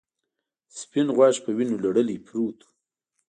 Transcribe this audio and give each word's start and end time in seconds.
سپین 0.79 1.07
غوږ 1.15 1.35
په 1.45 1.49
وینو 1.57 1.81
لړلی 1.85 2.17
پروت 2.25 2.59
و. 2.63 2.69